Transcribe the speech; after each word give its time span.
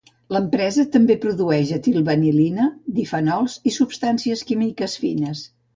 L'empresa 0.35 0.85
també 0.95 1.17
produeix 1.25 1.73
etil 1.77 2.01
vanil·lina, 2.09 2.67
difenols 3.03 3.61
i 3.73 3.79
substàncies 3.79 4.45
químiques 4.53 5.03
fines. 5.07 5.51